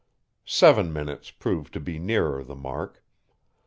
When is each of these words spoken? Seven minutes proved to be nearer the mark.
Seven 0.47 0.91
minutes 0.91 1.29
proved 1.29 1.73
to 1.73 1.79
be 1.79 1.99
nearer 1.99 2.43
the 2.43 2.55
mark. 2.55 3.03